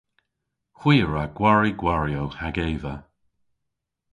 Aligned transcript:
Hwi 0.79 0.95
a 1.03 1.05
wra 1.07 1.23
gwari 1.37 1.71
gwariow 1.79 2.29
hag 2.39 2.55
eva. 2.69 2.93